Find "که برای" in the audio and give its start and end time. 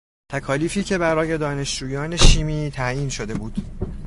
0.83-1.37